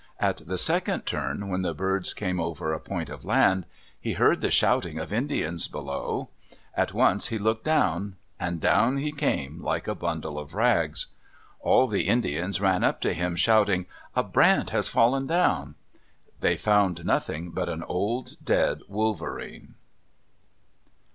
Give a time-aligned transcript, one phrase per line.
[0.19, 3.65] At the second turn, when the birds came over a point of land,
[3.99, 6.29] he heard the shouting of Indians below.
[6.75, 8.15] At once he looked down.
[8.39, 11.05] And down he came like a bundle of rags!
[11.59, 13.85] All the Indians ran up to him, shouting,
[14.15, 15.75] "A brant has fallen down."
[16.39, 19.75] They found nothing but an old dead wolverene.